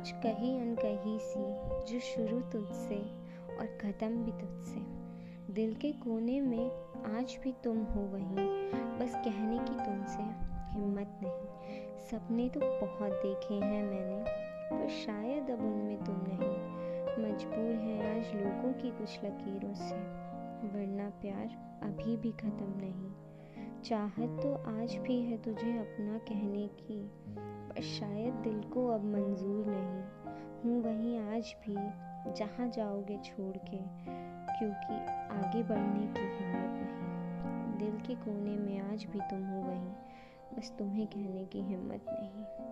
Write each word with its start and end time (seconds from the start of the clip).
कुछ 0.00 0.12
कही 0.12 0.60
अनकही 0.60 1.18
सी 1.18 1.40
जो 1.92 1.98
शुरू 2.00 2.40
तुझसे 2.40 2.96
और 3.56 3.66
ख़त्म 3.66 4.08
भी 4.08 4.32
तुझसे। 4.32 4.80
दिल 5.52 5.74
के 5.74 5.92
कोने 5.92 6.40
में 6.40 6.70
आज 7.16 7.38
भी 7.44 7.52
तुम 7.52 7.76
हो 7.76 8.00
वहीं, 8.00 8.46
बस 8.98 9.14
कहने 9.14 9.58
की 9.58 9.74
तुमसे 9.84 10.22
हिम्मत 10.72 11.20
नहीं। 11.22 12.06
सपने 12.06 12.48
तो 12.48 12.60
बहुत 12.60 13.12
देखे 13.12 13.54
हैं 13.54 13.82
मैंने, 13.82 14.24
पर 14.70 14.88
शायद 14.88 15.50
अब 15.50 15.60
उनमें 15.60 16.04
तुम 16.04 16.14
नहीं। 16.14 16.56
मजबूर 17.24 17.74
हैं 17.74 18.18
आज 18.18 18.34
लोगों 18.34 18.72
की 18.72 18.90
कुछ 18.90 19.18
लकीरों 19.24 19.74
से, 19.74 19.96
वरना 20.74 21.10
प्यार 21.10 21.46
अभी 21.82 22.16
भी 22.16 22.32
ख़त्म 22.32 22.72
नहीं। 22.76 23.12
चाहत 23.82 24.40
तो 24.42 24.54
आज 24.54 24.96
भी 24.96 25.20
है 25.20 25.42
तुझे 25.42 25.78
अपना 25.78 26.18
कहने 26.18 26.66
की, 26.66 27.10
पर 27.38 27.82
शायद 27.82 28.19
दिल 28.42 28.62
को 28.62 28.86
अब 28.88 29.04
मंजूर 29.04 29.66
नहीं। 29.66 30.02
हूँ 30.64 30.82
वहीं 30.82 31.18
आज 31.18 31.56
भी, 31.66 31.74
जहाँ 32.32 32.68
जाओगे 32.68 33.18
छोड़ 33.24 33.56
के, 33.56 33.78
क्योंकि 34.58 34.94
आगे 35.34 35.62
बढ़ने 35.62 36.06
की 36.06 36.20
हिम्मत 36.20 36.80
नहीं। 36.80 37.78
दिल 37.78 38.00
के 38.06 38.14
कोने 38.14 38.56
में 38.56 38.80
आज 38.80 39.04
भी 39.04 39.20
तुम 39.20 39.44
हो 39.44 39.60
वहीं, 39.60 39.92
बस 40.56 40.74
तुम्हें 40.78 41.06
कहने 41.06 41.44
की 41.44 41.60
हिम्मत 41.60 42.04
नहीं। 42.10 42.69